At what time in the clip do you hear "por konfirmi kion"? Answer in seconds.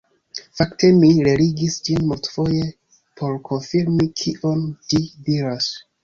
3.21-4.63